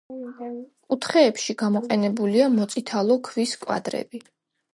კუთხეებში 0.93 1.55
გამოყენებულია 1.63 2.49
მოწითალო 2.55 3.19
ქვის 3.29 3.55
კვადრები. 3.67 4.25